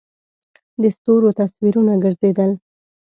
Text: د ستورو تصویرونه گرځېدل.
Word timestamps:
د 0.81 0.83
ستورو 0.95 1.29
تصویرونه 1.39 1.93
گرځېدل. 2.03 2.51